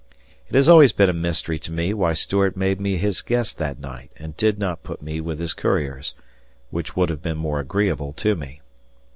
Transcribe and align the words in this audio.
It 0.49 0.55
has 0.55 0.67
always 0.67 0.91
been 0.93 1.11
a 1.11 1.13
mystery 1.13 1.59
to 1.59 1.71
me 1.71 1.93
why 1.93 2.13
Stuart 2.13 2.57
made 2.57 2.81
me 2.81 2.97
his 2.97 3.21
guest 3.21 3.59
that 3.59 3.77
night 3.77 4.11
and 4.17 4.35
did 4.35 4.57
not 4.57 4.81
put 4.81 4.99
me 5.03 5.21
with 5.21 5.37
his 5.37 5.53
couriers 5.53 6.15
which 6.71 6.95
would 6.95 7.09
have 7.11 7.21
been 7.21 7.37
more 7.37 7.59
agreeable 7.59 8.11
to 8.13 8.35
me. 8.35 8.61